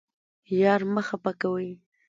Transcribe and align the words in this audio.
یار 0.59 0.81
مه 0.93 1.01
خفه 1.07 1.31
کوئ 1.41 1.69